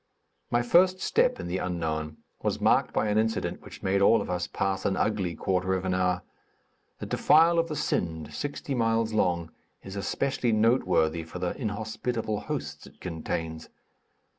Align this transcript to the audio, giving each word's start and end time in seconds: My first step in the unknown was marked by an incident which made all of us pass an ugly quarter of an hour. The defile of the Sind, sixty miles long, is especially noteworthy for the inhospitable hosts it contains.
My 0.49 0.63
first 0.63 0.99
step 0.99 1.39
in 1.39 1.45
the 1.47 1.59
unknown 1.59 2.17
was 2.41 2.59
marked 2.59 2.91
by 2.91 3.05
an 3.07 3.19
incident 3.19 3.61
which 3.61 3.83
made 3.83 4.01
all 4.01 4.19
of 4.19 4.31
us 4.31 4.47
pass 4.47 4.83
an 4.83 4.97
ugly 4.97 5.35
quarter 5.35 5.75
of 5.75 5.85
an 5.85 5.93
hour. 5.93 6.23
The 6.97 7.05
defile 7.05 7.59
of 7.59 7.67
the 7.67 7.75
Sind, 7.75 8.33
sixty 8.33 8.73
miles 8.73 9.13
long, 9.13 9.51
is 9.83 9.95
especially 9.95 10.53
noteworthy 10.53 11.21
for 11.23 11.37
the 11.37 11.55
inhospitable 11.55 12.39
hosts 12.39 12.87
it 12.87 12.99
contains. 12.99 13.69